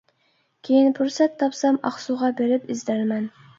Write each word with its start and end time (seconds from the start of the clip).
كىيىن 0.67 0.95
پۇرسەت 1.01 1.37
تاپسام 1.45 1.79
ئاقسۇغا 1.91 2.33
بېرىپ 2.43 2.69
ئىزدەرمەن. 2.77 3.33